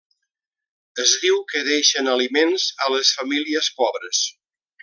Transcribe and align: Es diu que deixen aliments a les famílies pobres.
Es 1.03 1.11
diu 1.25 1.37
que 1.51 1.61
deixen 1.69 2.11
aliments 2.15 2.67
a 2.87 2.91
les 2.97 3.15
famílies 3.19 3.73
pobres. 3.83 4.27